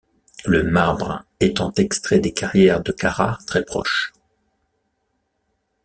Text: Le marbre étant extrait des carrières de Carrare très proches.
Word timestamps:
Le 0.45 0.63
marbre 0.63 1.25
étant 1.39 1.71
extrait 1.73 2.17
des 2.17 2.33
carrières 2.33 2.81
de 2.81 2.91
Carrare 2.91 3.45
très 3.45 3.63
proches. 3.63 4.11